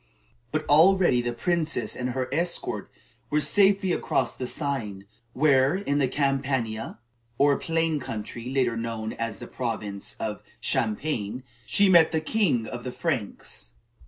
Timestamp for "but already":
0.51-1.21